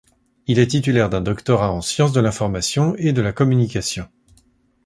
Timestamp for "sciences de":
1.81-2.19